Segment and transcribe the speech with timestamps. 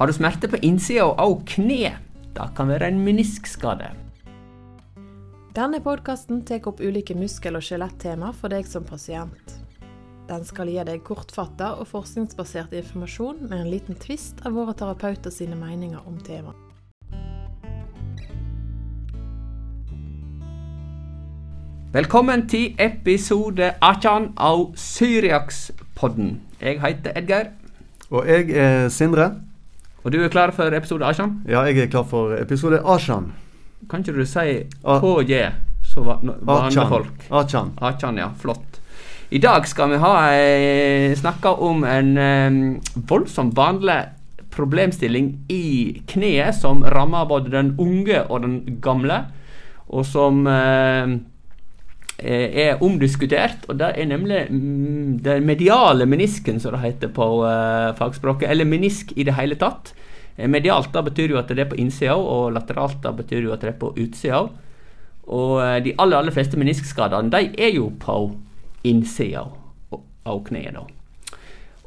[0.00, 1.90] Har du smerte på innsida av kne?
[2.32, 3.90] Det kan være en meniskskade.
[5.52, 9.52] Denne podkasten tar opp ulike muskel- og skjelettema for deg som pasient.
[10.30, 15.28] Den skal gi deg kortfatta og forskningsbasert informasjon med en liten tvist av våre terapeuter
[15.28, 16.56] sine meninger om temaet.
[21.92, 26.38] Velkommen til episode 18 av Syriakspodden.
[26.64, 27.52] Jeg heter Edgeir,
[28.10, 29.49] Og jeg er Sindre.
[30.04, 31.42] Og du er klar for episode 18?
[31.48, 33.32] Ja, jeg er klar for episode Ashan.
[33.90, 35.40] Kan ikke du si A- KJ,
[35.82, 37.26] så va vanlige folk?
[37.30, 37.72] Achan.
[37.80, 38.28] 18, ja.
[38.38, 38.80] Flott.
[39.30, 42.56] I dag skal vi ha eh, snakke om en eh,
[43.08, 44.00] voldsomt vanlig
[44.50, 49.20] problemstilling i kneet som rammer både den unge og den gamle,
[49.90, 51.14] og som eh,
[52.22, 53.64] er omdiskutert.
[53.68, 58.48] Og det er nemlig mm, den mediale menisken, som det heter på eh, fagspråket.
[58.50, 59.94] Eller menisk i det hele tatt.
[60.36, 63.52] Eh, Medialt da betyr jo at det er på innsida, og lateralt da betyr jo
[63.56, 64.44] at det er på utsida.
[65.30, 68.20] Og eh, de aller, aller fleste meniskskadene de er jo på
[68.88, 69.46] innsida
[69.94, 70.74] av- kneet.
[70.76, 70.86] da.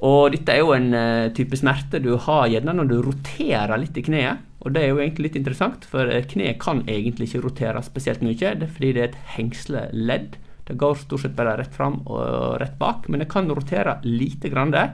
[0.04, 3.96] Og dette er jo en eh, type smerte du har gjerne når du roterer litt
[3.98, 4.42] i kneet.
[4.64, 8.24] Og det er jo egentlig litt interessant, for eh, kneet kan egentlig ikke rotere spesielt
[8.24, 8.38] mye.
[8.40, 10.38] Det er fordi det er et hengsleledd.
[10.64, 14.52] Det går stort sett bare rett fram og rett bak, men det kan rotere lite
[14.54, 14.88] grann det.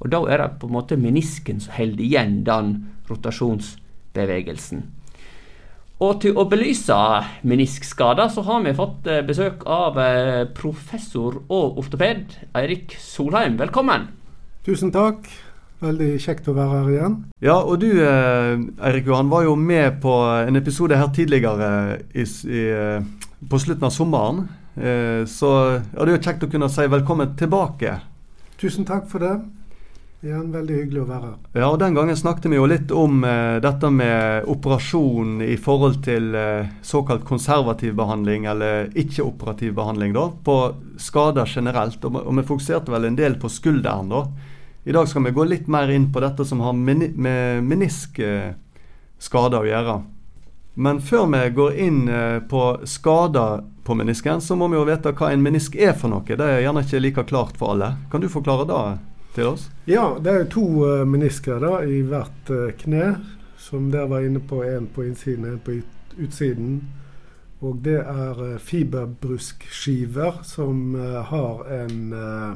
[0.00, 2.72] Og da er det på en måte menisken som holder igjen den
[3.10, 4.86] rotasjonsbevegelsen.
[6.00, 6.96] Og til å belyse
[7.44, 13.58] meniskskader, så har vi fått eh, besøk av eh, professor og ortoped Eirik Solheim.
[13.60, 14.08] Velkommen!
[14.64, 15.28] Tusen takk.
[15.80, 17.14] Veldig kjekt å være her igjen.
[17.40, 20.12] Ja, og du eh, Eirik Johan var jo med på
[20.44, 21.70] en episode her tidligere
[22.12, 24.42] i, i, eh, på slutten av sommeren.
[24.76, 25.48] Eh, Så
[25.80, 27.96] ja, det er jo kjekt å kunne si velkommen tilbake.
[28.60, 29.38] Tusen takk for det.
[30.20, 31.36] Igjen veldig hyggelig å være her.
[31.56, 36.02] Ja, og Den gangen snakket vi jo litt om eh, dette med operasjon i forhold
[36.04, 40.58] til eh, såkalt konservativ behandling, eller ikke-operativ behandling, da, på
[41.00, 42.04] skader generelt.
[42.04, 44.26] Og, og vi fokuserte vel en del på skulderen, da.
[44.84, 47.16] I dag skal vi gå litt mer inn på dette som har med
[47.64, 49.96] meniskskader å gjøre.
[50.80, 55.12] Men før vi går inn eh, på skader på menisken, så må vi jo vite
[55.18, 56.24] hva en menisk er for noe.
[56.24, 57.90] Det er gjerne ikke like klart for alle.
[58.12, 58.98] Kan du forklare det
[59.34, 59.68] til oss?
[59.90, 63.18] Ja, det er to uh, menisker da, i hvert eh, kne.
[63.60, 65.72] Som der var inne på, en på innsiden og en på
[66.24, 66.80] utsiden.
[67.60, 72.54] Og det er fiberbruskskiver som eh, har en eh,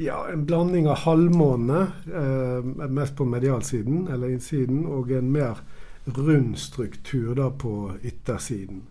[0.00, 1.80] ja, en blanding av halvmåne,
[2.14, 5.60] eh, mest på medialsiden eller innsiden, og en mer
[6.04, 8.82] rund struktur da på yttersiden.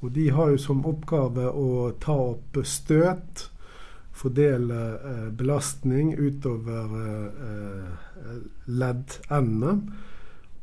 [0.00, 3.48] Og de har jo som oppgave å ta opp støt,
[4.18, 9.76] fordele eh, belastning utover eh, eh, leddendene,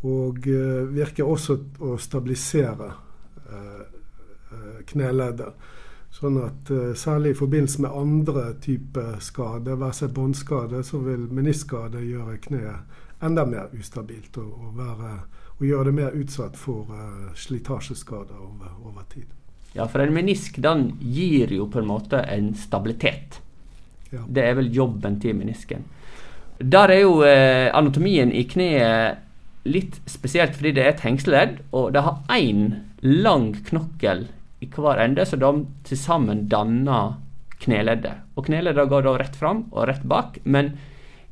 [0.03, 2.91] og eh, virker også å stabilisere
[3.47, 3.84] eh,
[4.51, 5.72] eh, kneleddet.
[6.15, 11.25] Sånn at eh, særlig i forbindelse med andre typer skade, være seg båndskade, så vil
[11.27, 15.11] meniskskade gjøre kneet enda mer ustabilt og, og, være,
[15.57, 19.27] og gjøre det mer utsatt for uh, slitasjeskader over, over tid.
[19.75, 23.41] Ja, for en menisk den gir jo på en måte en stabilitet.
[24.11, 24.23] Ja.
[24.27, 25.83] Det er vel jobben til menisken.
[26.59, 29.23] Der er jo eh, anatomien i kneet
[29.67, 32.69] litt spesielt fordi det er et hengseledd, og det har én
[33.03, 34.27] lang knokkel
[34.73, 35.51] i hver ende, så de
[35.87, 37.15] til sammen danner
[37.61, 38.15] kneleddet.
[38.35, 40.73] Og kneleddet går da rett fram og rett bak, men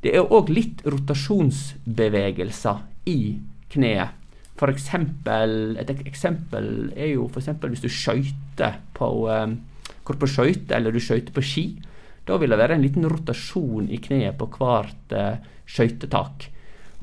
[0.04, 2.78] det er òg litt rotasjonsbevegelser
[3.10, 3.38] i
[3.72, 4.08] kneet.
[4.54, 9.54] For eksempel, et eksempel er jo eksempel hvis du skøyter på eh,
[10.04, 11.64] går på skøyter, eller du skøyter på ski.
[12.24, 16.48] Da vil det være en liten rotasjon i kneet på hvert eh, skøytetak.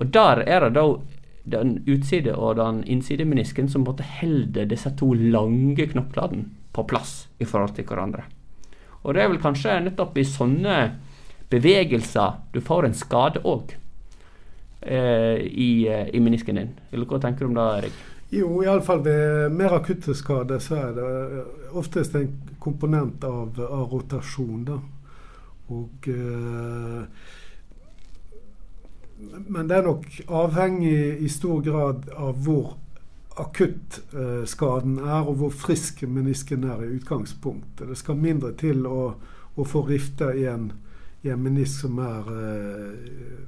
[0.01, 0.85] Og der er det da
[1.43, 7.27] den utside og den innside menisken som måtte holde disse to lange knoklene på plass
[7.39, 8.23] i forhold til hverandre.
[9.01, 10.77] Og det er vel kanskje nettopp i sånne
[11.51, 13.73] bevegelser du får en skade òg.
[14.81, 16.71] Eh, i, eh, I menisken din.
[16.91, 17.99] Eller hva tenker du om det, Erik?
[18.33, 22.31] Jo, iallfall ved mer akutte skader så er det eh, oftest en
[22.63, 24.63] komponent av, av rotasjon.
[24.65, 24.79] da.
[25.75, 27.03] Og eh,
[29.47, 32.75] Men det er nok avhengig i stor grad av hvor
[33.39, 37.87] akutt eh, skaden er, og hvor frisk menisken er i utgangspunktet.
[37.89, 39.13] Det skal mindre til å,
[39.55, 40.71] å få rifter i en,
[41.23, 43.43] i en menisk som er eh,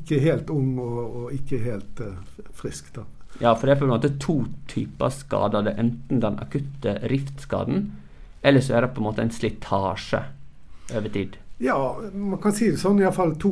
[0.00, 2.92] ikke helt ung og, og ikke helt eh, frisk.
[2.96, 3.04] da.
[3.40, 4.40] Ja, for det er på en måte to
[4.70, 5.66] typer skader.
[5.66, 7.90] Det er enten den akutte riftskaden,
[8.42, 10.24] eller så er det på en måte en slitasje
[10.96, 11.38] over tid.
[11.62, 13.02] Ja, man kan si det sånn.
[13.02, 13.50] Iallfall to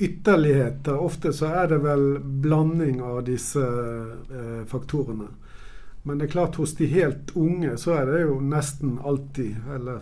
[0.00, 0.96] ytterligheter.
[0.96, 2.06] Ofte så er det vel
[2.40, 5.26] blanding av disse eh, faktorene.
[6.08, 10.00] Men det er klart hos de helt unge så er det jo nesten alltid, eller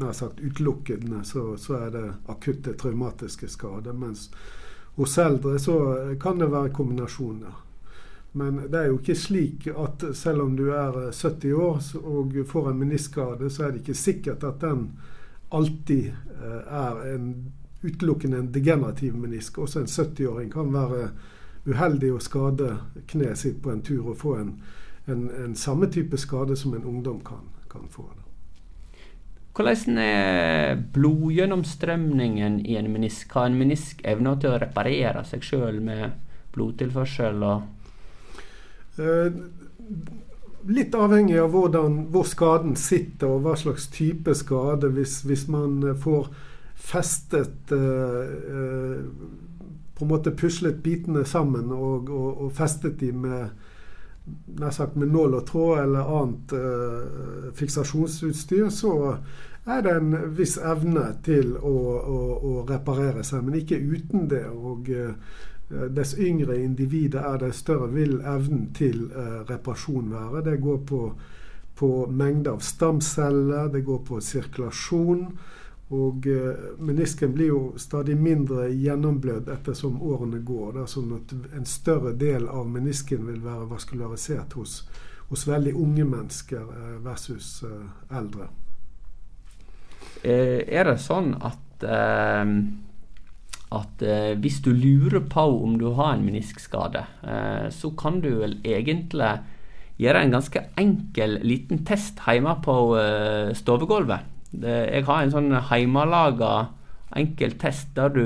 [0.00, 3.92] nær sagt utelukkende, så, så er det akutte traumatiske skader.
[3.92, 4.30] Mens
[4.96, 5.76] hos eldre så
[6.22, 7.60] kan det være kombinasjoner.
[8.32, 12.72] Men det er jo ikke slik at selv om du er 70 år og får
[12.72, 14.92] en meniskskade, så er det ikke sikkert at den
[15.50, 17.52] alltid eh, er en,
[17.82, 19.58] utelukkende en degenerativ menisk.
[19.58, 21.10] Også en 70-åring kan være
[21.68, 22.74] uheldig å skade
[23.10, 24.54] kneet sitt på en tur og få en,
[25.06, 28.08] en, en samme type skade som en ungdom kan, kan få.
[29.60, 33.32] Hvordan er blodgjennomstrømningen i en menisk?
[33.34, 36.14] Har en menisk evne til å reparere seg sjøl med
[36.54, 37.42] blodtilførsel?
[39.00, 39.40] Eh,
[40.68, 44.90] litt avhengig av hvordan, hvor skaden sitter og hva slags type skade.
[44.96, 46.28] Hvis, hvis man får
[46.80, 49.02] festet eh, eh,
[49.94, 53.50] På en måte puslet bitene sammen og, og, og festet de med
[54.60, 58.94] nær sagt med nål og tråd eller annet eh, fiksasjonsutstyr, så
[59.68, 62.20] er det en viss evne til å, å,
[62.50, 64.46] å reparere seg, men ikke uten det.
[64.48, 65.12] og eh,
[65.70, 70.42] Dess yngre individet er, dess større vil evnen til eh, reparasjon være.
[70.48, 71.00] Det går på,
[71.78, 75.26] på mengde av stamceller, det går på sirkulasjon.
[75.90, 80.74] Og eh, menisken blir jo stadig mindre gjennomblødd ettersom årene går.
[80.78, 84.84] Da, sånn at en større del av menisken vil være vaskularisert hos,
[85.30, 88.50] hos veldig unge mennesker eh, versus eh, eldre.
[90.22, 92.54] Eh, er det sånn at eh,
[93.70, 98.32] at eh, hvis du lurer på om du har en meniskskade, eh, så kan du
[98.42, 99.36] vel egentlig
[100.00, 104.26] gjøre en ganske enkel liten test hjemme på eh, stovegulvet.
[104.60, 106.70] jeg har en sånn hjemmelaga
[107.14, 108.24] enkel test der du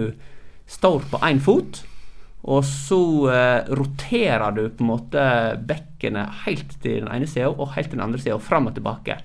[0.70, 1.82] står på én fot,
[2.44, 3.00] og så
[3.32, 5.24] eh, roterer du på en måte
[5.64, 9.16] bekkenet helt til den ene sida og helt til den andre sida, fram og tilbake.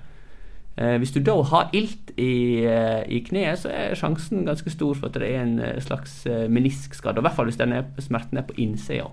[0.80, 4.94] Eh, hvis du da har ilt i, eh, i, kneet, så er sjansen ganske stor
[4.96, 7.20] for at det er en eh, slags meniskskade.
[7.20, 9.10] I hvert fall hvis den er, smerten er på innsida.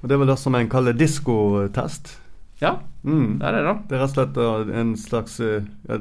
[0.00, 2.16] Og Det er vel det som en kaller diskotest?
[2.60, 3.38] Ja, mm.
[3.38, 3.62] det er det.
[3.68, 3.76] da.
[3.86, 6.00] Det er rett og slett en slags ja,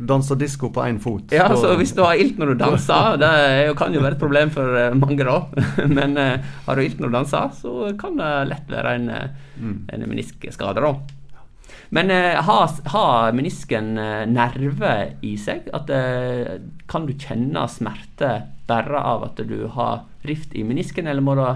[0.00, 1.28] Danser disko på én fot.
[1.34, 3.30] Ja, så hvis du har ilt når du danser, det
[3.66, 5.36] jo, kan jo være et problem for mange, da.
[5.98, 9.10] Men uh, har du ilt når du danser, så kan det lett være en,
[9.60, 9.74] mm.
[9.92, 11.19] en meniskskade, da.
[11.92, 14.94] Men eh, har, ha menisken eh, nerve
[15.26, 15.66] i seg?
[15.74, 18.34] At, eh, kan du kjenne smerte
[18.70, 21.50] bare av at du har rift i menisken, eller må da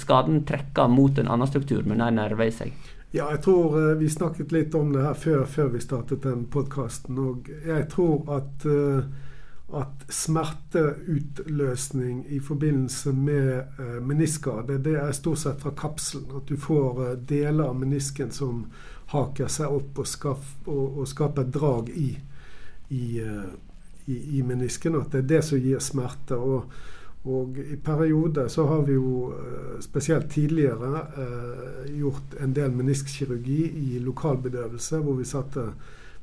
[0.00, 2.70] skaden trekke mot en annen struktur men er nerve i seg?
[3.12, 6.46] Ja, jeg tror uh, Vi snakket litt om det her før, før vi startet den
[6.48, 7.18] podkasten.
[7.20, 9.04] Og jeg tror at uh,
[9.72, 16.36] at smerteutløsning i forbindelse med eh, meniskskade, det er stort sett fra kapselen.
[16.36, 18.66] At du får eh, deler av menisken som
[19.12, 22.18] haker seg opp og, skaff, og, og skaper drag i,
[22.88, 23.44] i, eh,
[24.06, 24.96] i, i, menisken.
[25.02, 26.34] At det er det som gir smerte.
[26.40, 26.62] Og,
[27.28, 29.34] og i perioder så har vi jo
[29.84, 31.04] spesielt tidligere
[31.92, 35.74] gjort en del meniskkirurgi i lokalbedøvelse, hvor vi satte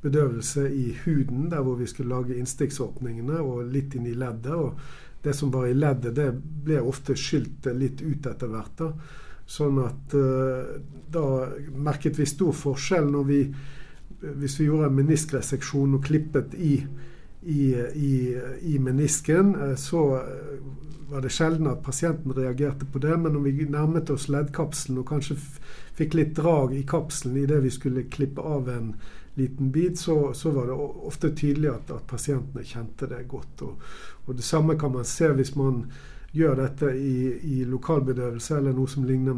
[0.06, 4.54] bedøvelse i huden, der hvor vi skulle lage innstikksåpningene og litt inn i leddet.
[4.54, 4.80] og
[5.24, 6.32] Det som var i leddet, det
[6.66, 8.76] ble ofte skylt litt ut etter hvert.
[8.78, 8.92] da.
[9.46, 10.78] Sånn at uh,
[11.14, 11.26] da
[11.70, 13.42] merket vi stor forskjell når vi
[14.34, 16.80] hvis vi gjorde en meniskreseksjon og klippet i,
[17.42, 17.62] i,
[17.94, 18.14] i,
[18.74, 20.56] i menisken, eh, så eh,
[21.12, 23.18] var det sjelden at pasienten reagerte på det.
[23.22, 25.38] Men når vi nærmet oss leddkapselen og kanskje
[25.96, 28.96] fikk litt drag i kapselen idet vi skulle klippe av en
[29.36, 33.62] liten bit, så, så var det ofte tydelig at, at, pasientene kjente det godt.
[33.62, 33.82] Og,
[34.26, 35.86] og, Det samme kan man se hvis man
[36.32, 39.36] gjør dette i, i lokalbedøvelse eller noe som ligner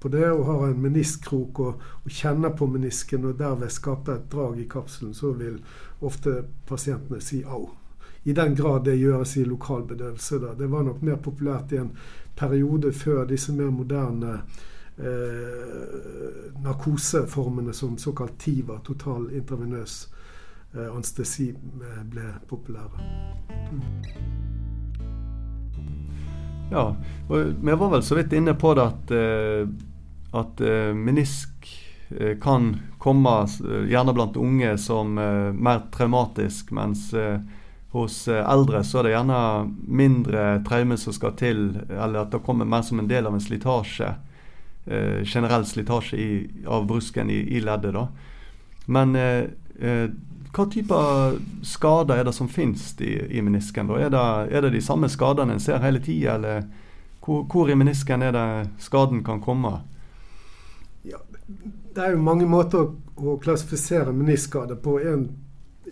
[0.00, 4.30] på det, og har en meniskkrok og, og, kjenner på menisken og derved skaper et
[4.32, 5.58] drag i kapselen, så vil
[6.00, 7.68] ofte pasientene si au.
[8.26, 10.38] I den grad det gjøres i lokalbedøvelse.
[10.42, 10.54] Da.
[10.58, 11.92] Det var nok mer populært i en
[12.36, 14.40] periode før disse mer moderne
[16.64, 20.08] narkoseformene som såkalt TIVA, total intravenøs
[20.74, 23.04] eh, anestesi, eh, ble populære.
[26.70, 26.96] Ja,
[27.28, 29.68] og vi var vel så vidt inne på det at, eh,
[30.34, 31.68] at eh, menisk
[32.10, 33.36] eh, kan komme
[33.86, 37.12] gjerne blant unge som mer traumatisk, mens
[37.94, 39.36] hos eldre så er det gjerne
[39.86, 43.44] mindre traume som skal til, eller at det kommer mer som en del av en
[43.44, 44.10] slitasje
[44.86, 47.94] eh, generell slitasje av brusken i, i, leddet.
[47.94, 48.08] da.
[48.86, 49.44] Men eh,
[49.80, 50.08] eh,
[50.56, 50.98] hva type
[51.66, 53.90] skader er det som finnes i, i menisken?
[53.90, 56.64] Er det, er det, de samme skadene en ser hele tida, eller
[57.20, 58.46] hvor, hvor, i menisken er det
[58.80, 59.80] skaden kan komme?
[61.04, 64.96] Ja, det er jo mange måter å, å klassifisere meniskskader på.
[65.02, 65.28] En,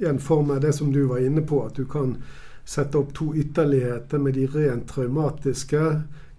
[0.00, 2.16] en form er det som du var inne på, at du kan
[2.64, 5.82] sette opp to ytterligheter med de rent traumatiske.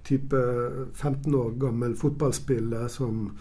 [0.06, 0.42] Type
[0.94, 3.32] 15 år gammel fotballspiller som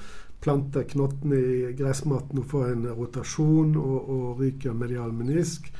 [0.44, 5.70] planter knottene i gressmatten og får en rotasjon og, og ryker medial menisk.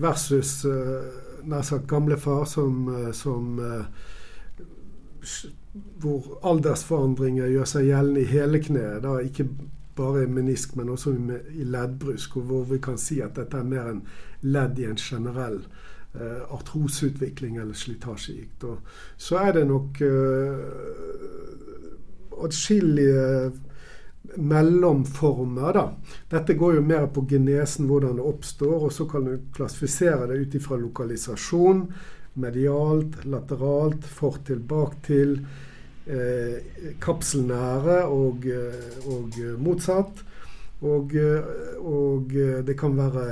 [0.00, 1.10] Versus uh,
[1.46, 3.58] nær sagt gamlefar som, uh, som
[6.00, 9.02] hvor aldersforandringer gjør seg gjeldende i hele kneet.
[9.04, 9.46] Da ikke
[9.98, 11.14] bare i menisk, men også
[11.52, 14.02] i leddbrusk, hvor vi kan si at dette er mer en
[14.42, 15.60] ledd i en generell
[16.14, 18.64] eh, artroseutvikling eller slitasjegikt.
[19.16, 20.58] Så er det nok eh,
[22.44, 23.50] atskillige
[24.36, 25.72] mellomformer.
[25.72, 25.84] da.
[26.30, 30.40] Dette går jo mer på genesen, hvordan det oppstår, og så kan du klassifisere det
[30.44, 31.86] ut ifra lokalisasjon.
[32.40, 35.38] Medialt, lateralt, fortil, baktil,
[36.06, 40.24] eh, kapselnære og, eh, og motsatt.
[40.80, 41.44] Og, eh,
[41.78, 43.24] og, eh, det kan være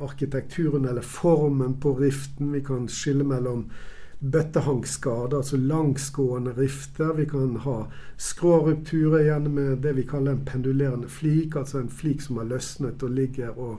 [0.00, 2.52] arkitekturen eller formen på riften.
[2.52, 3.70] Vi kan skille mellom
[4.20, 7.12] bøttehankskader, altså langsgående rifter.
[7.16, 12.20] Vi kan ha skrårupturer igjen med det vi kaller en pendulerende flik, altså en flik
[12.20, 13.78] som har løsnet og ligger og,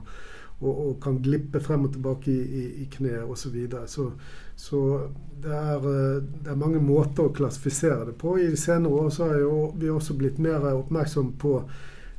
[0.61, 3.35] og, og kan glippe frem og tilbake i, i, i kneet osv.
[3.35, 3.87] Så, videre.
[3.87, 4.11] så
[4.55, 5.09] Så
[5.43, 8.35] det er, eh, det er, mange måter å klassifisere det på.
[8.37, 11.55] I de senere år så har vi også blitt mer oppmerksom på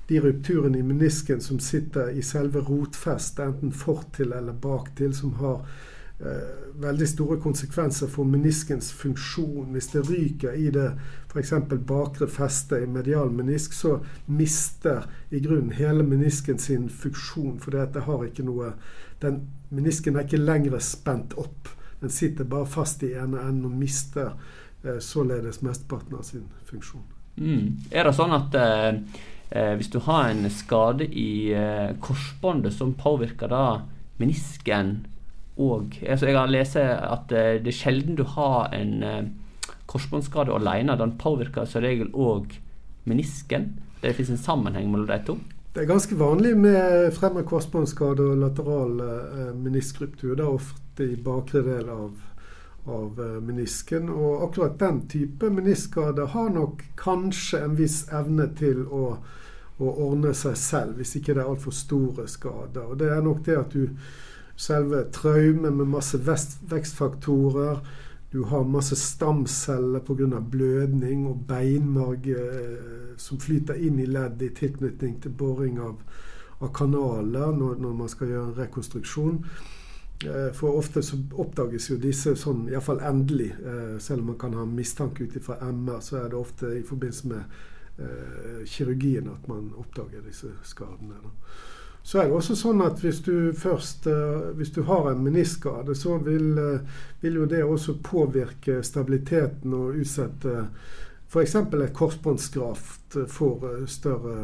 [0.08, 5.62] de rupturene i menisken som sitter i selve rotfestet, enten fortil eller baktil, som har
[6.18, 9.70] eh, veldig store konsekvenser for meniskens funksjon.
[9.72, 10.88] Hvis det ryker i det
[11.30, 11.54] f.eks.
[11.86, 17.58] bakre festet i medial menisk, så mister i grunnen hele menisken sin funksjon.
[17.60, 18.74] For det har ikke noe
[19.22, 21.70] den, Menisken er ikke lenger spent opp.
[22.02, 24.34] Den sitter bare fast i ene enden og mister
[24.84, 27.06] eh, således mesteparten av sin funksjon.
[27.36, 27.78] Mm.
[27.90, 28.90] Er det sånn at eh,
[29.50, 33.64] eh, hvis du har en skade i eh, korsbåndet som påvirker da
[34.20, 35.00] menisken
[35.60, 39.24] og altså Jeg har lest at eh, det er sjelden du har en eh,
[39.86, 40.96] korsbåndskade alene.
[40.96, 42.54] Den påvirker som regel òg
[43.04, 43.74] menisken.
[44.00, 45.36] Det fins en sammenheng mellom de to.
[45.72, 50.34] Det er ganske vanlig med fremre korsbåndskade og lateral eh, meniskruptur.
[50.36, 52.10] Det er ofte i bakre del av,
[52.86, 54.08] av eh, menisken.
[54.10, 59.06] Og akkurat den type meniskskade har nok kanskje en viss evne til å
[59.82, 62.84] å ordne seg selv, hvis ikke det er altfor store skader.
[62.92, 63.88] Og Det er nok det at du
[64.62, 67.78] Selve traumet med masse vekstfaktorer,
[68.30, 70.40] du har masse stamceller pga.
[70.40, 75.96] blødning og beinmarg eh, som flyter inn i ledd i tilknytning til boring av,
[76.60, 79.44] av kanaler når, når, man skal gjøre en rekonstruksjon.
[80.24, 83.50] Eh, for ofte så oppdages jo disse sånn, iallfall endelig.
[83.58, 86.82] Eh, selv om man kan ha mistanke ut ifra MR, så er det ofte i
[86.86, 87.42] forbindelse med
[87.98, 91.20] eh, kirurgien at man oppdager disse skadene.
[92.02, 94.08] Så er det også sånn at hvis du først
[94.58, 96.56] hvis du har en meniskade, så vil,
[97.20, 100.64] vil, jo det også påvirke stabiliteten og utsette
[101.30, 101.54] f.eks.
[101.54, 104.34] et korsbåndsgraft for større,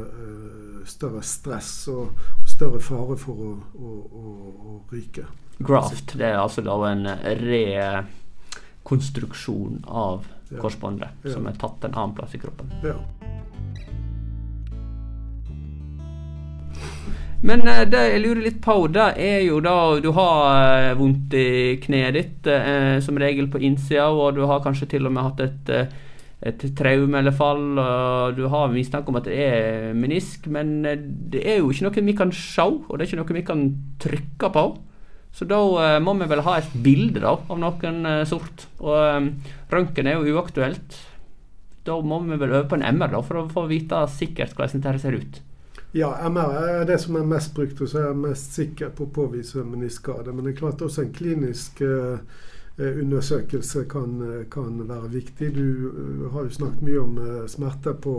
[0.86, 2.14] større, stress og
[2.46, 4.38] større fare for å, å, å,
[4.70, 5.26] å ryke.
[5.58, 7.08] Graft, det er altså da en
[7.42, 10.22] rekonstruksjon av
[10.54, 11.30] korsbåndet ja.
[11.34, 12.70] som er tatt en annen plass i kroppen.
[12.86, 12.94] Ja.
[17.42, 21.34] Men uh, det jeg lurer litt på, det er jo da du har uh, vondt
[21.38, 22.46] i kneet ditt,
[23.02, 25.70] som regel på innsida, og du har kanskje til og med hatt et,
[26.46, 31.42] et traume eller fall, og du har mistanke om at det er menisk, men det
[31.42, 33.60] er jo ikke noe vi kan se, og det er ikke noe vi kan
[34.06, 34.64] trykke på.
[35.38, 35.58] Så da
[36.02, 38.64] må vi vel ha et bilde da, av noen sort.
[38.82, 39.28] Og um,
[39.70, 40.96] røntgen er jo uaktuelt.
[41.86, 44.82] Da må vi vel øve på en MR da, for å få vite sikkert hvordan
[44.82, 45.38] dette ser ut.
[45.94, 49.06] Ja, MR er det som er mest brukt, og så er jeg mest sikker på
[49.06, 50.34] å påvise meniskade.
[50.34, 52.18] Men det er klart også en klinisk uh,
[52.82, 54.18] undersøkelse kan,
[54.50, 55.52] kan, være viktig.
[55.54, 58.16] Du har jo snakket mye om smerter på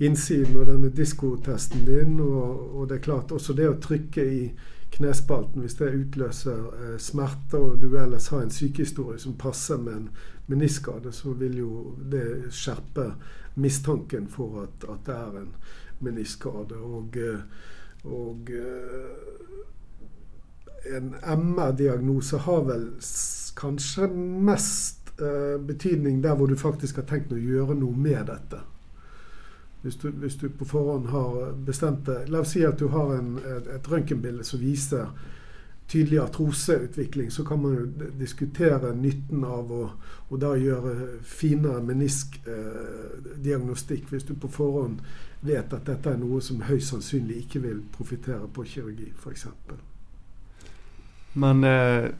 [0.00, 2.18] innsiden og denne diskotesten din.
[2.20, 4.44] Og, og, det er klart også det å trykke i
[4.90, 10.08] knespalten, hvis det utløser smerter, og du ellers har en sykehistorie som passer med en
[10.50, 13.12] meniskskade, så vil jo det skjerpe
[13.54, 15.54] mistanken for at, at det er en
[16.00, 16.76] meniskskade.
[16.76, 17.38] Og, eh,
[18.04, 19.10] og eh,
[20.96, 22.86] en MR-diagnose har vel
[23.60, 24.08] kanskje
[24.50, 28.62] mest eh, betydning der hvor du faktisk har tenkt å gjøre noe med dette.
[29.82, 33.14] Hvis du, hvis du på forhånd har bestemt det La oss si at du har
[33.16, 35.06] en, et, et røntgenbilde som viser
[35.90, 37.86] tydelig artroseutvikling, så kan man jo
[38.18, 39.90] diskutere nytten av å,
[40.28, 45.00] å da gjøre finere meniskdiagnostikk, eh, hvis du på forhånd
[45.40, 49.46] vet at dette er noe som høyst sannsynlig ikke vil profitere på kirurgi, f.eks.
[51.32, 52.10] Men eh,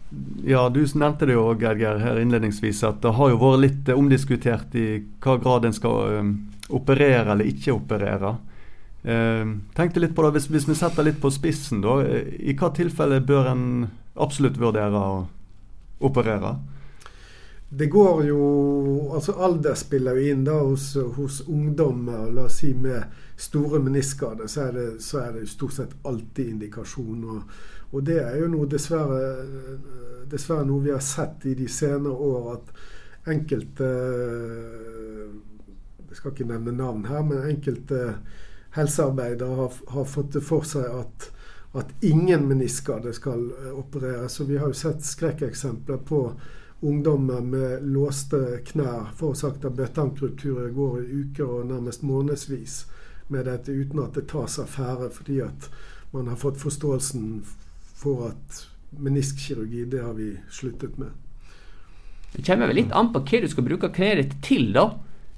[0.46, 4.74] ja, du nevnte det jo Geir, her innledningsvis at det har jo vært litt omdiskutert
[4.78, 4.88] i
[5.22, 6.34] hva grad en skal eh,
[6.76, 8.34] operere eller ikke operere.
[9.02, 12.00] Eh, tenkte litt på det, hvis, hvis, vi setter litt på spissen, da.
[12.04, 13.64] Eh, I hva tilfelle bør en
[14.20, 15.22] absolutt vurdere å
[16.04, 16.58] operere?
[17.70, 18.44] Det går jo
[19.14, 22.30] Altså alder spiller jo inn da hos, hos ungdommer.
[22.34, 23.04] La oss si med
[23.40, 27.24] store meniskader, så er det, så er det stort sett alltid indikasjon.
[27.24, 27.60] Og,
[27.92, 29.22] og, det er jo noe dessverre,
[30.28, 33.88] dessverre noe vi har sett i de senere år, at enkelte
[36.10, 38.16] Jeg skal ikke nevne navn her, men enkelte
[38.74, 41.28] helsearbeidere har, har, fått det for seg at,
[41.78, 44.38] at ingen meniskskade skal eh, opereres.
[44.38, 46.24] Så vi har jo sett skrekkeksempler på
[46.80, 52.84] ungdommer med låste knær forårsaket av bøttankrupturer går i uker og nærmest månedsvis
[53.30, 55.68] med dette uten at det tas affære, fordi at
[56.10, 57.42] man har fått forståelsen
[58.00, 61.12] for at meniskkirurgi, det har vi sluttet med.
[62.32, 64.88] Det kommer vel litt an på hva du skal bruke kneet til, da.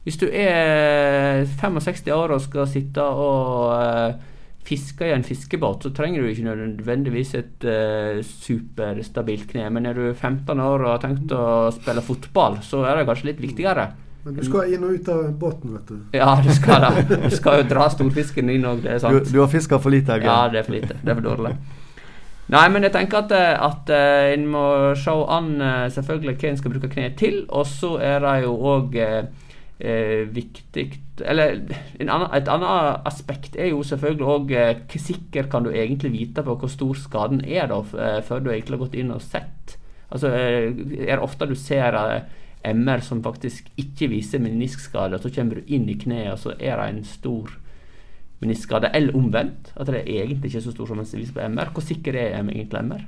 [0.03, 4.31] Hvis du er 65 år og skal sitte og uh,
[4.67, 9.69] fiske i en fiskebåt, så trenger du ikke nødvendigvis et uh, superstabilt kne.
[9.71, 13.31] Men er du 15 år og har tenkt å spille fotball, så er det kanskje
[13.31, 13.93] litt viktigere.
[14.27, 16.01] Men du skal inn og ut av båten, vet du.
[16.19, 17.21] Ja, du skal det.
[17.23, 19.23] Du skal jo dra storfisken inn òg, det er sant.
[19.23, 20.31] Du, du har fiska for lite, Evgen.
[20.31, 20.99] Ja, det er for lite.
[20.99, 21.55] Det er for dårlig.
[22.53, 23.91] Nei, men jeg tenker at, eh, at
[24.35, 24.65] en må
[24.99, 25.53] se an
[25.95, 27.41] selvfølgelig hva en skal bruke kneet til.
[27.55, 28.99] Og så er det jo òg
[29.83, 31.57] eh, viktig Eller
[32.01, 36.45] annen, et annet aspekt er jo selvfølgelig òg eh, hvor sikker kan du egentlig vite
[36.47, 39.77] på hvor stor skaden er, da, eh, før du egentlig har gått inn og sett.
[40.13, 40.71] Altså, eh,
[41.07, 42.39] er det ofte du ser eh,
[42.73, 46.55] MR som faktisk ikke viser meniskskade, og så kommer du inn i kneet, og så
[46.59, 47.57] er det en stor
[48.43, 48.93] meniskskade.
[48.95, 51.73] Eller omvendt, at det er egentlig ikke er så stor som en viser på MR.
[51.75, 53.03] Hvor sikker er egentlig MR?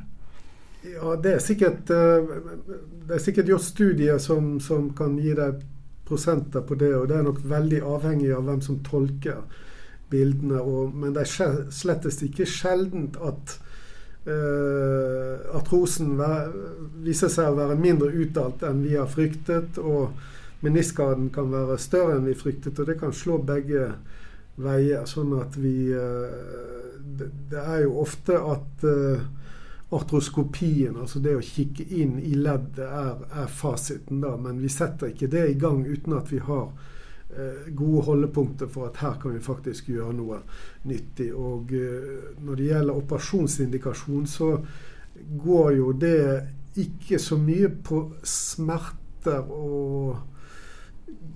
[0.85, 5.63] Ja, det er sikkert, det er sikkert gjort studier som, som kan gi deg
[6.09, 9.45] prosenter på det, og det er nok veldig avhengig av hvem som tolker
[10.13, 10.61] bildene.
[10.61, 13.57] Og, men det er slettest ikke sjeldent at
[14.29, 16.15] uh, artrosen
[17.05, 20.15] viser seg å være mindre uttalt enn vi har fryktet, og
[20.65, 23.91] meniskaden kan være større enn vi fryktet, og det kan slå begge
[24.61, 25.09] veier.
[25.09, 29.25] Sånn at vi uh, det, det, er jo ofte at uh,
[29.91, 34.21] artroskopien, altså det å kikke inn i leddet, er, er, fasiten.
[34.25, 36.73] da, Men vi setter ikke det i gang uten at vi har
[37.31, 40.41] eh, gode holdepunkter for at her kan vi faktisk gjøre noe
[40.91, 41.31] nyttig.
[41.35, 44.51] Og eh, når det gjelder operasjonsindikasjon, så
[45.45, 46.21] går jo det
[46.81, 50.17] ikke så mye på smerter og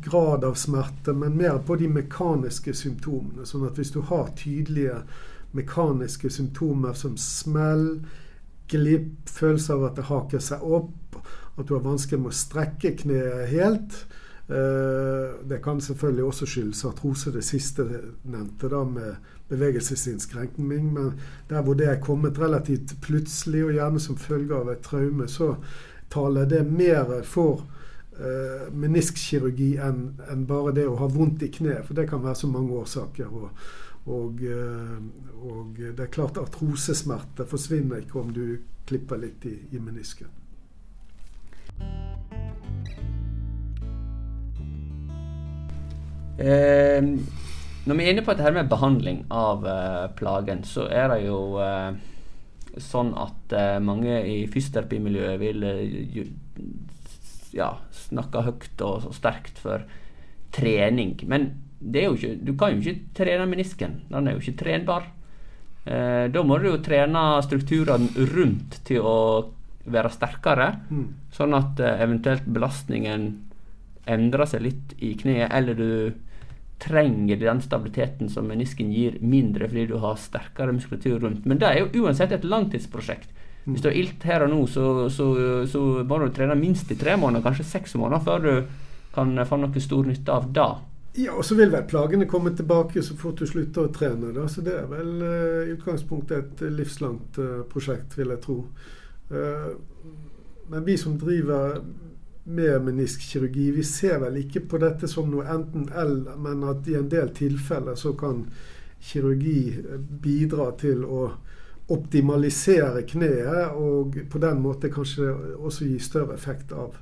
[0.05, 3.47] grad av smerte, men mer på de mekaniske symptomene.
[3.47, 5.03] Sånn at hvis du har tydelige
[5.57, 8.01] mekaniske symptomer som smell,
[8.71, 11.19] glipp, følelse av at det haker seg opp,
[11.59, 13.97] at du har vansker med å strekke kneet helt.
[14.49, 17.85] Eh, det kan selvfølgelig også skyldes artrose, det siste
[18.25, 19.17] nevnte, da, med
[19.49, 20.93] bevegelsesinnskrenkning.
[20.95, 21.13] Men
[21.51, 25.55] der hvor det er kommet relativt plutselig, og gjerne som følge av et traume, så
[26.11, 27.67] taler det mer for
[28.17, 30.01] eh, meniskkirurgi enn
[30.33, 31.85] en bare det å ha vondt i kneet.
[31.87, 33.29] For det kan være så mange årsaker.
[33.29, 33.51] og
[34.09, 34.97] og, eh,
[35.45, 38.45] og, det er klart artrosesmerter forsvinner ikke om du
[38.89, 40.33] klipper litt i, i menisken.
[46.39, 47.03] Eh,
[47.89, 51.41] når vi er inne på dette med behandling av eh, plagen, så er det jo
[51.63, 51.97] eh,
[52.81, 56.21] sånn at eh, mange i fysioterapimiljøet vil eh,
[57.57, 57.73] ja,
[58.07, 59.85] snakke høyt og, og sterkt for
[60.55, 61.17] trening.
[61.29, 64.03] Men ikke, du kan jo ikke trene menisken.
[64.11, 65.11] Den er jo ikke trenbar.
[65.89, 69.19] Eh, da må du jo trene strukturene rundt til å
[69.89, 71.05] være sterkere, mm.
[71.33, 73.29] sånn at eh, eventuelt belastningen
[74.09, 75.93] endrer seg litt i kneet, eller du
[76.79, 81.47] trenger den stabiliteten som menisken gir, mindre fordi du har sterkere muskulatur rundt.
[81.49, 83.33] Men det er jo uansett et langtidsprosjekt.
[83.65, 83.73] Mm.
[83.73, 85.31] Hvis du har ilt her og nå, så, så,
[85.69, 88.53] så må du trene minst i tre måneder, kanskje seks måneder, før du
[89.17, 90.71] kan få noe stor nytte av det.
[91.19, 94.31] Ja, og så vil vel plagene komme tilbake så fort du slutter å trene.
[94.37, 94.47] Da.
[94.51, 98.63] Så det er vel uh, i utgangspunktet et livslangt uh, prosjekt, vil jeg tro.
[99.29, 101.83] Men vi som driver
[102.49, 103.71] med meniskkirurgi.
[103.71, 107.99] Vi ser vel ikke på dette som noe enten-eller, men at i en del tilfeller
[107.99, 108.47] så kan
[109.05, 109.83] kirurgi
[110.23, 111.27] bidra til å
[111.93, 116.97] optimalisere kneet, og på den måte kanskje også gi større effekt av,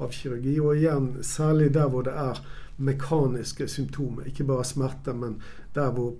[0.00, 0.56] av kirurgi.
[0.60, 2.40] Og igjen, særlig der hvor det er
[2.76, 5.38] mekaniske symptomer, ikke bare smerte, men
[5.74, 6.14] der hvor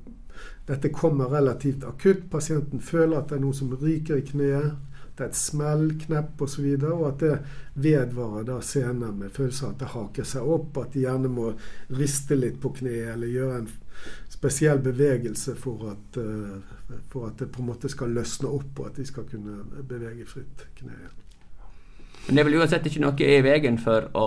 [0.69, 2.31] dette kommer relativt akutt.
[2.31, 4.77] Pasienten føler at det er noe som ryker i kneet.
[5.17, 6.65] Det er et smell, knepp osv.
[6.75, 7.37] Og, så og at det
[7.87, 10.81] vedvarer da senere med følelsen av at det haker seg opp.
[10.83, 11.53] At de gjerne må
[11.97, 13.71] riste litt på kneet eller gjøre en
[14.29, 18.91] spesiell bevegelse for at, uh, for at det på en måte skal løsne opp og
[18.91, 21.26] at de skal kunne bevege fritt kneet.
[22.27, 24.27] Men det er vel uansett ikke noe i veien for å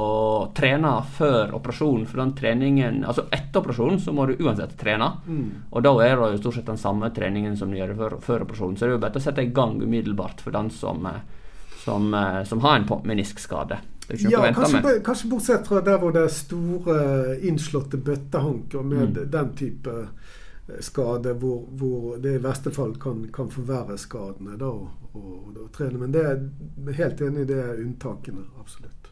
[0.55, 2.05] trene før operasjonen.
[2.07, 5.09] For den treningen, altså etter operasjonen så må du uansett trene.
[5.27, 5.49] Mm.
[5.73, 8.47] Og da er det jo stort sett den samme treningen som du gjør før, før
[8.47, 8.79] operasjonen.
[8.79, 11.21] Så det er jo bare å sette i gang umiddelbart for den som, eh,
[11.83, 13.81] som, eh, som har en meniskskade.
[14.09, 19.27] Ja, kanskje, kanskje, bortsett fra der hvor det er store innslåtte bøttehanker med mm.
[19.29, 20.07] den type
[20.79, 24.57] skade hvor, hvor, det i verste fall kan, kan forverre skadene.
[24.57, 25.99] Da, og, og, og, trene.
[26.01, 28.45] Men det er helt enig i det er unntakene.
[28.59, 29.11] Absolutt.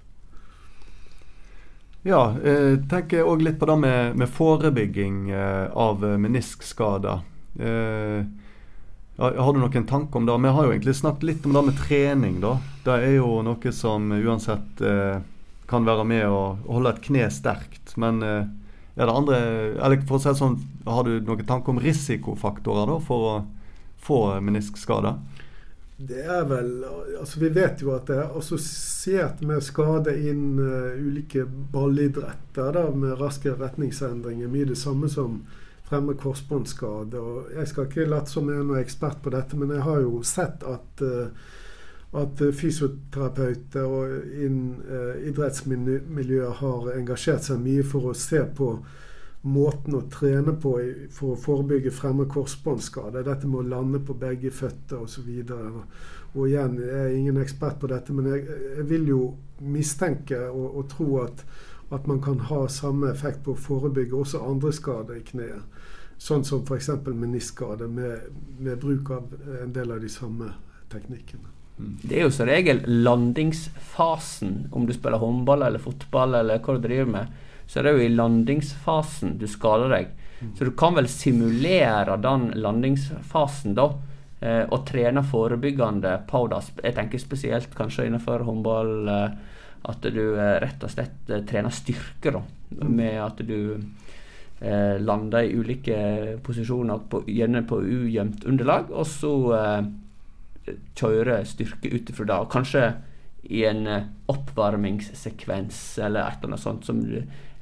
[2.08, 7.26] Ja, eh, tenker òg litt på det med, med forebygging eh, av meniskskader.
[7.60, 8.22] Eh,
[9.18, 10.38] har du noen tanke om det?
[10.38, 12.40] Vi har jo egentlig snakket litt om det med trening.
[12.42, 12.60] da.
[12.86, 15.18] Det er jo noe som uansett eh,
[15.68, 17.96] kan være med å holde et kne sterkt.
[17.98, 18.46] Men eh,
[18.98, 19.40] er det andre
[19.74, 23.34] eller for å si sånn, Har du noen tanke om risikofaktorer da, for å
[24.00, 25.18] få meniskskader?
[25.98, 31.00] Det er vel altså Vi vet jo at det er assosiert med skade innen uh,
[31.02, 34.52] ulike ballidretter da, med raske retningsendringer.
[34.52, 35.40] Mye det samme som
[35.88, 37.18] fremme korsbåndskade.
[37.18, 40.04] Og jeg skal ikke late som jeg er noen ekspert på dette, men jeg har
[40.04, 41.56] jo sett at uh,
[42.18, 48.70] at fysioterapeuter og innen uh, idrettsmiljøet har engasjert seg mye for å se på
[49.42, 50.74] måten å trene på
[51.14, 53.24] for å forebygge fremme korsbåndskade.
[53.26, 55.30] Dette med å lande på begge føtter osv.
[55.54, 55.82] Og,
[56.34, 58.46] og igjen, jeg er ingen ekspert på dette, men jeg,
[58.80, 59.22] jeg vil jo
[59.64, 61.44] mistenke og, og tro at,
[61.90, 65.84] at, man kan ha samme effekt på å forebygge også andre skader i kneet.
[66.18, 66.90] Sånn som f.eks.
[67.06, 69.30] meniskskade med, med bruk av
[69.62, 70.50] en del av de samme
[70.90, 71.54] teknikkene.
[71.78, 76.82] Det er jo som regel landingsfasen, om du spiller håndball eller fotball eller hva du
[76.82, 77.36] driver med,
[77.68, 80.14] så er det jo i landingsfasen du skader deg.
[80.56, 83.88] Så du kan vel simulere den landingsfasen, da,
[84.40, 86.62] eh, og trene forebyggende på det.
[86.84, 89.38] Jeg tenker spesielt kanskje innenfor håndball eh,
[89.90, 92.44] at du eh, rett og slett trener styrke, da,
[92.86, 93.58] med at du
[94.62, 99.90] eh, lander i ulike posisjoner, på, gjerne på ujevnt underlag, og så eh,
[100.98, 102.40] kjøre styrke ut ifra det.
[102.54, 102.88] Kanskje
[103.48, 103.86] i en
[104.28, 107.00] oppvarmingssekvens eller et eller annet sånt som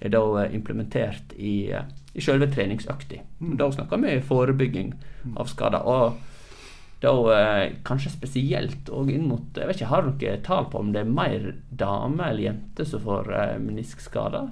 [0.06, 3.22] er da eh, implementert i, eh, i selve treningsøkta.
[3.42, 3.58] Mm.
[3.60, 5.36] Da snakker vi forebygging mm.
[5.42, 5.86] av skader.
[5.86, 6.22] Og
[7.04, 7.12] da
[7.86, 11.12] kanskje spesielt og inn mot Jeg vet ikke, Har dere tall på om det er
[11.12, 13.28] mer damer eller jenter som får
[13.62, 14.48] meniskskader?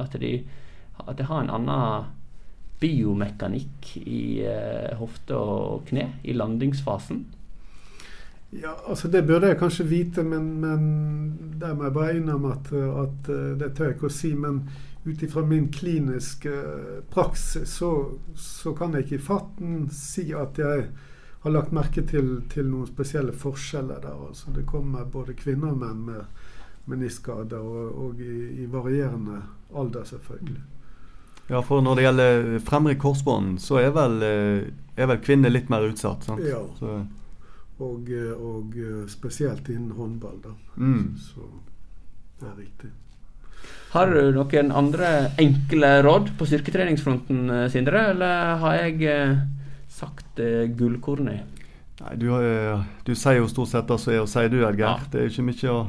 [0.00, 0.32] At de,
[1.04, 2.08] at de har en annen
[2.82, 4.24] biomekanikk i
[4.98, 7.22] hofte og kne i landingsfasen?
[8.52, 12.72] Ja, altså Det burde jeg kanskje vite, men, men der må jeg bare innrømme at,
[12.76, 14.32] at eh, det tør jeg ikke å si.
[14.36, 14.58] Men
[15.04, 16.52] ut ifra min kliniske
[17.10, 17.92] praksis så,
[18.36, 20.84] så, kan jeg ikke i fatten si at jeg
[21.42, 24.20] har lagt merke til, til noen spesielle forskjeller der.
[24.28, 26.52] Altså, det kommer både kvinner og menn med
[26.92, 29.40] meniskader, og, og i, i, varierende
[29.74, 30.60] alder, selvfølgelig.
[31.48, 35.72] Ja, for når det gjelder fremre korsbånd, så er vel, eh, er vel kvinner litt
[35.72, 36.28] mer utsatt?
[36.28, 36.44] sant?
[36.46, 36.60] Ja.
[36.78, 37.00] Så,
[37.80, 38.74] og, og,
[39.08, 40.42] spesielt innen håndball.
[40.44, 40.56] da.
[40.76, 41.14] Mm.
[41.18, 41.46] Så
[42.40, 42.90] det er riktig.
[43.92, 45.08] Har du noen andre
[45.40, 48.06] enkle råd på styrketreningsfronten, eh, Sindre?
[48.14, 49.34] Eller har jeg eh,
[49.92, 51.48] sagt eh, gullkornet?
[52.02, 52.30] Nei, du,
[53.04, 54.88] du, sier jo stort sett det som er å si, du, Edgeir.
[54.88, 55.10] Ja.
[55.12, 55.82] Det er jo ikke mye å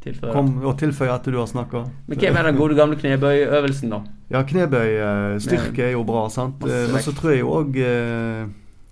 [0.00, 1.82] tilføye, kom, å tilføye etter du har snakka.
[2.06, 4.00] Men hvem er den gode gamle knebøyøvelsen, da?
[4.30, 6.62] Ja, knebøystyrke er jo bra, sant.
[6.62, 7.76] Men så tror jeg jo òg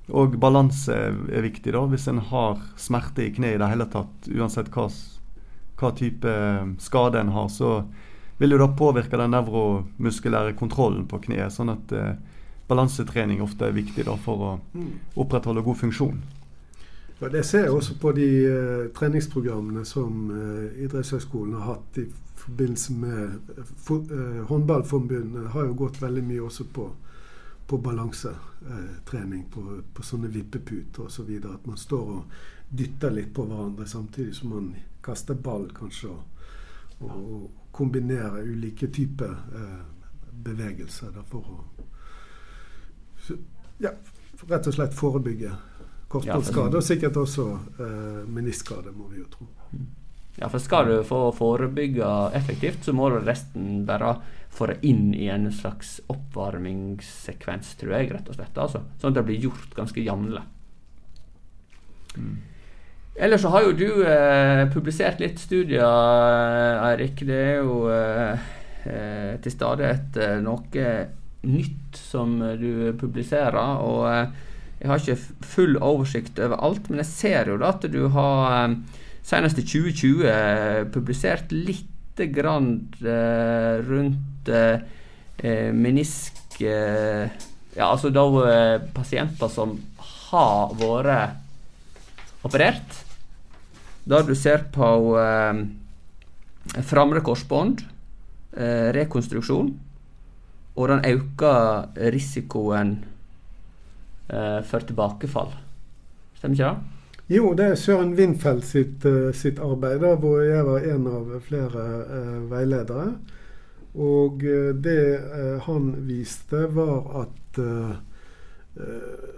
[0.08, 1.84] og balanse er viktig, da.
[1.90, 4.86] Hvis en har smerte i kneet i det hele tatt, uansett hva,
[5.80, 7.82] hva type eh, skade en har, så
[8.38, 11.52] vil jo det påvirke den nevromuskulære kontrollen på kneet.
[11.52, 12.14] Sånn at eh,
[12.68, 14.90] balansetrening ofte er viktig da, for å mm.
[15.20, 16.20] opprettholde god funksjon.
[17.18, 22.06] Ja, det ser jeg også på de eh, treningsprogrammene som eh, idrettshøyskolen har hatt i
[22.38, 26.86] forbindelse med eh, Håndballforbundet har jo gått veldig mye også på
[27.68, 29.62] på balansetrening på,
[29.94, 31.28] på, sånne vippeputer osv.
[31.42, 34.70] Så at man står og dytter litt på hverandre samtidig som man
[35.04, 36.08] kaster ball, kanskje.
[36.08, 36.24] Og,
[37.04, 39.82] og kombinerer ulike typer eh,
[40.48, 41.58] bevegelser da, for å
[43.78, 43.92] ja,
[44.48, 45.52] rett og slett forebygge
[46.08, 47.46] korsbåndskade, og sikkert også
[47.84, 49.48] eh, meniskskade, må vi jo tro.
[50.38, 54.16] Ja, for skal du få forebygge effektivt, så må du resten bare
[54.66, 58.58] det inn i en slags oppvarmingssekvens, tror jeg, rett og slett.
[58.58, 58.82] Altså.
[58.98, 60.42] Sånn at det blir gjort ganske jevnlig.
[62.16, 62.36] Mm.
[63.18, 67.22] Ellers så har jo du eh, publisert litt studier, Eirik.
[67.26, 68.50] Det er jo eh,
[68.88, 70.90] eh til stadighet eh, noe
[71.46, 73.58] nytt som du publiserer.
[73.58, 74.46] og eh,
[74.78, 78.52] jeg har ikke full oversikt over alt, men jeg ser jo da at du har
[78.54, 78.76] eh,
[79.26, 84.50] senest i 2020 eh, publisert lite grann eh, rundt
[85.78, 88.24] menisk Ja, altså da
[88.90, 89.76] pasienter som
[90.30, 91.36] har vært
[92.46, 93.04] operert.
[94.08, 94.88] Da du ser på
[95.20, 95.60] eh,
[96.88, 97.82] framre korsbånd,
[98.56, 99.72] eh, rekonstruksjon,
[100.78, 102.94] og den øker risikoen
[104.30, 105.52] eh, for tilbakefall.
[106.38, 106.97] Stemmer ikke det?
[107.28, 111.34] Jo, det er Søren Windfeld sitt, uh, sitt arbeid, da, hvor jeg var en av
[111.44, 113.10] flere uh, veiledere.
[113.98, 115.02] Og uh, det
[115.66, 117.34] han viste, var at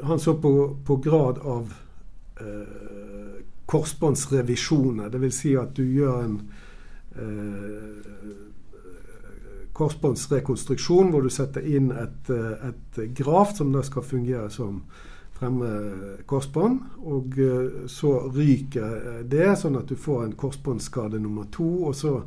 [0.05, 0.51] Han så på,
[0.85, 1.71] på grad av
[3.71, 5.09] korsbåndsrevisjoner.
[5.09, 5.39] Dvs.
[5.39, 6.35] Si at du gjør en
[9.81, 14.83] korsbåndsrekonstruksjon hvor du setter inn et, eh, et graf som da skal fungere som
[15.41, 15.71] fremme
[16.29, 16.81] korsbånd.
[17.09, 21.71] Og eh, så ryker eh, det, sånn at du får en korsbåndskade nummer to.
[21.89, 22.19] Og så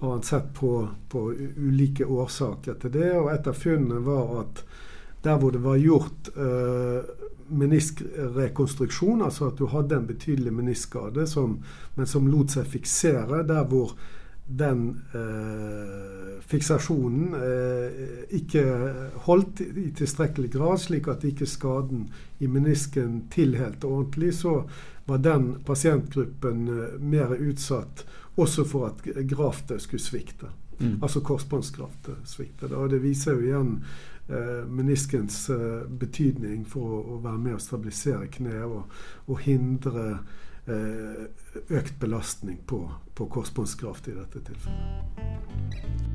[0.00, 0.72] har han sett på,
[1.08, 3.12] på ulike årsaker til det.
[3.18, 4.64] Og et av funnene var at
[5.24, 7.12] der hvor det var gjort eh,
[7.54, 11.26] meniskrekonstruksjon, altså at du hadde en betydelig meniskskade,
[11.94, 13.92] men som lot seg fiksere, der hvor
[14.46, 18.02] den eh, fiksasjonen eh,
[18.36, 18.64] ikke
[19.24, 22.08] holdt i tilstrekkelig grad, slik at ikke skaden
[22.44, 24.58] i menisken tilhelte ordentlig, så
[25.08, 28.04] var den pasientgruppen eh, mer utsatt
[28.34, 30.52] også for at graftet skulle svikte.
[30.78, 30.98] Mm.
[31.02, 32.68] Altså korsbåndsgraftet svikte.
[32.76, 33.74] Og det viser jo igjen
[34.28, 38.90] eh, meniskens eh, betydning for å, å, være med å stabilisere kneet og,
[39.30, 40.18] og hindre
[40.64, 42.78] økt belastning på,
[43.14, 46.14] på korsbåndskraft i dette tilfellet.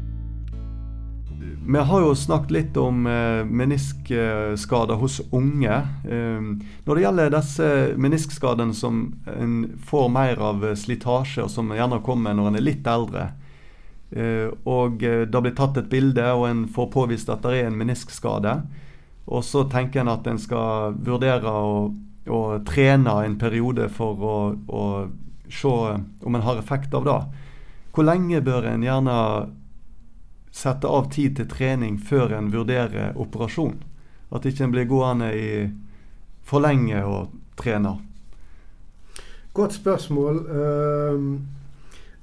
[1.66, 5.76] Vi har jo snakket litt om eh, meniskskader hos unge.
[6.04, 6.48] Eh,
[6.86, 9.54] når det gjelder disse meniskskadene som en
[9.88, 13.30] får mer av slitasje, og som gjerne kommer når en er litt eldre,
[14.12, 17.80] eh, og det blir tatt et bilde, og en får påvist at det er en
[17.80, 18.60] meniskskade,
[19.30, 21.90] og så tenker en at en skal vurdere å
[22.30, 24.38] og trene en periode for å,
[24.70, 24.84] å
[25.50, 25.76] se
[26.22, 27.20] om en har effekt av det.
[27.94, 29.16] Hvor lenge bør en gjerne
[30.56, 33.80] sette av tid til trening før en vurderer operasjon?
[34.30, 35.50] At ikke en blir gående i
[36.46, 37.96] for lenge og trene.
[39.54, 40.38] Godt spørsmål.
[40.50, 41.32] Ehm,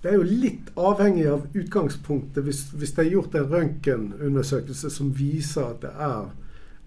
[0.03, 2.45] det er jo litt avhengig av utgangspunktet.
[2.47, 6.29] Hvis, hvis det er gjort en røntgenundersøkelse som viser at det er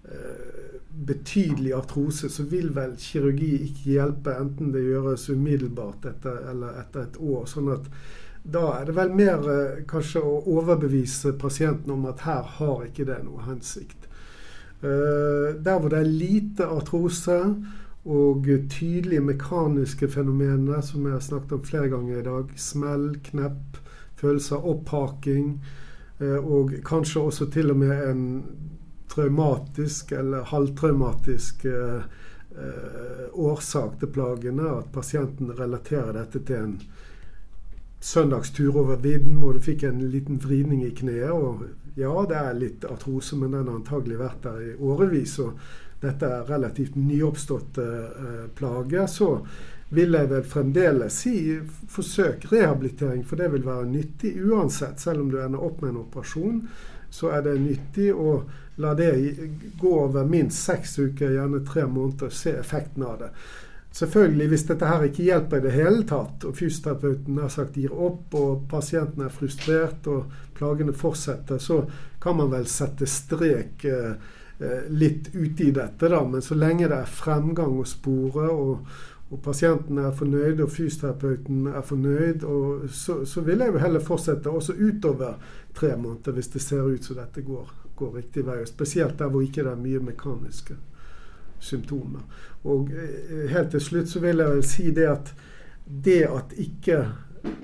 [0.08, 0.59] eh,
[1.06, 7.06] betydelig artrose, så vil vel kirurgi ikke hjelpe, enten det gjøres umiddelbart etter, eller etter
[7.06, 7.46] et år.
[7.48, 7.88] sånn at
[8.42, 13.04] da er det vel mer eh, kanskje å overbevise pasienten om at her har ikke
[13.08, 14.08] det noe hensikt.
[14.80, 17.36] Eh, der hvor det er lite artrose
[18.08, 23.76] og tydelige mekaniske fenomener, som jeg har snakket om flere ganger i dag, smell, knepp,
[24.20, 25.52] følelse av opphaking,
[26.20, 28.24] eh, og kanskje også til og med en
[29.10, 32.02] traumatisk eller halvtraumatisk eh,
[32.50, 34.68] eh, årsak til plagene.
[34.78, 36.76] At pasienten relaterer dette til en
[38.00, 41.30] søndagstur over vidden hvor du fikk en liten vridning i kneet.
[41.30, 41.66] Og
[41.98, 45.38] ja, det er litt artrose, men den har antagelig vært der i årevis.
[45.42, 45.58] Og
[46.00, 49.06] dette er relativt nyoppståtte eh, plager.
[49.10, 49.34] Så
[49.90, 51.34] vil jeg vel fremdeles si
[51.90, 55.02] forsøk rehabilitering, for det vil være nyttig uansett.
[55.02, 56.60] Selv om du ender opp med en operasjon,
[57.10, 58.12] så er det nyttig.
[58.14, 58.42] å
[58.80, 59.10] La det
[59.80, 63.28] gå over minst seks uker, gjerne tre måneder, og se effekten av det.
[63.92, 67.90] Selvfølgelig, hvis dette her ikke hjelper i det hele tatt, og fysioterapeuten har sagt gir
[67.92, 71.82] opp, og pasienten er frustrert og plagene fortsetter, så
[72.22, 74.12] kan man vel sette strek eh,
[74.60, 76.22] eh litt i dette, da.
[76.24, 78.86] Men så lenge det er fremgang å spore, og,
[79.30, 82.46] og pasienten er fornøyd, og fysioterapeuten er fornøyd,
[82.94, 85.34] så, så, vil jeg jo heller fortsette også utover
[85.74, 88.62] tre måneder, hvis det ser ut som dette går går riktig vei.
[88.68, 90.76] Spesielt der hvor ikke det er mye mekaniske
[91.60, 92.24] symptomer.
[92.64, 95.34] Og eh, helt til slutt så vil jeg vel si det at
[95.84, 97.00] det at ikke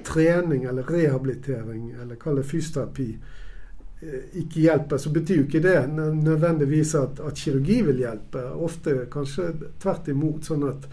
[0.04, 3.08] trening eller rehabilitering, eller kall det fysioterapi,
[4.00, 8.42] eh, ikke hjelper, så betyr jo ikke det nødvendigvis at, at kirurgi vil hjelpe.
[8.68, 10.48] Ofte kanskje tvert imot.
[10.48, 10.88] Sånn at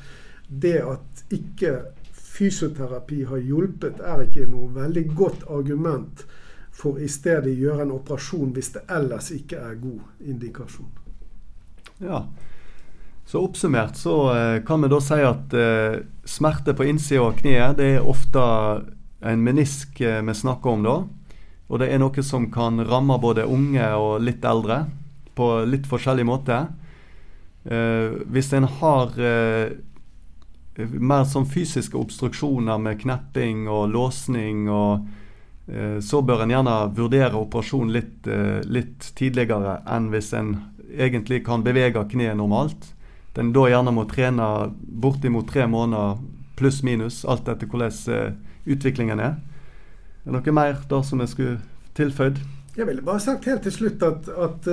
[0.47, 1.75] det at ikke
[2.34, 6.25] fysioterapi har hjulpet, er ikke noe veldig godt argument
[6.73, 10.89] for i stedet gjøre en operasjon hvis det ellers ikke er god indikasjon.
[12.03, 12.25] Ja,
[13.25, 17.77] så oppsummert så eh, kan vi da si at eh, smerte på innsida av kneet
[17.79, 18.41] det er ofte
[19.23, 20.97] en menisk eh, vi snakker om da.
[21.71, 24.83] Og det er noe som kan ramme både unge og litt eldre
[25.33, 26.57] på litt forskjellig måte.
[27.63, 29.15] Hvis en har
[30.75, 35.07] mer sånn fysiske obstruksjoner med knepping og låsning, og,
[36.04, 38.28] så bør en gjerne vurdere operasjon litt,
[38.67, 40.49] litt tidligere enn hvis en
[40.91, 42.89] egentlig kan bevege kneet normalt
[43.34, 44.47] den da gjerne må trene
[44.78, 46.19] bortimot tre måneder
[46.60, 48.36] pluss-minus, alt etter hvordan uh,
[48.69, 49.39] utviklingen er.
[50.21, 51.56] Er det noe mer da som jeg skulle
[51.97, 52.43] tilføyd?
[52.78, 54.69] Jeg ville bare sagt helt til slutt at, at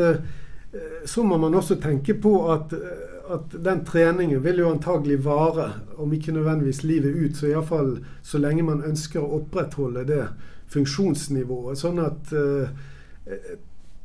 [1.05, 2.73] så må man også tenke på at,
[3.31, 8.39] at, den treningen vil jo antagelig vare, om ikke nødvendigvis livet ut, så iallfall så
[8.39, 10.23] lenge man ønsker å opprettholde det
[10.71, 11.79] funksjonsnivået.
[11.81, 12.71] Sånn at uh,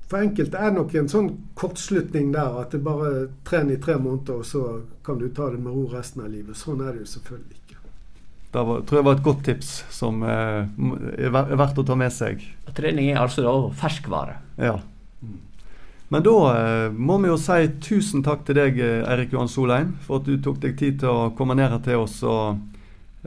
[0.09, 3.97] for enkelte er det nok en sånn kortslutning der at det bare trener i tre
[3.97, 4.63] måneder, og så
[5.05, 6.57] kan du ta det med ro resten av livet.
[6.59, 7.79] Sånn er det jo selvfølgelig ikke.
[8.55, 10.67] Det var, tror jeg var et godt tips som eh,
[11.25, 12.45] er verdt å ta med seg.
[12.77, 14.37] Trening er altså da ferskvare.
[14.61, 14.77] Ja.
[16.13, 19.97] Men da eh, må vi jo si tusen takk til deg, Erik Eirik Johan Solheim,
[20.05, 22.21] for at du tok deg tid til å komme ned her til oss.
[22.23, 22.61] og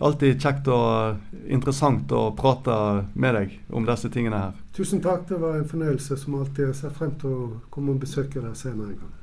[0.00, 2.74] alltid kjekt og interessant å prate
[3.14, 4.58] med deg om disse tingene her.
[4.76, 6.68] Tusen takk, det var en fornøyelse som alltid.
[6.70, 9.16] Jeg ser frem til å komme og besøke deg senere en gang.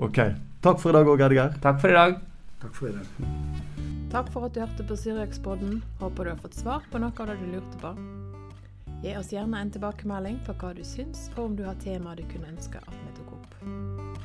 [0.00, 0.18] Ok.
[0.64, 1.54] Takk for i dag òg, Edgar.
[1.62, 2.18] Takk for i dag.
[2.60, 3.06] Takk for i dag.
[4.10, 5.80] Takk for at du hørte på Syriakspodden.
[6.00, 7.94] Håper du har fått svar på noe av det du lurte på.
[9.00, 12.26] Gi oss gjerne en tilbakemelding på hva du syns, og om du har temaer du
[12.32, 13.99] kunne ønske at vi tok opp.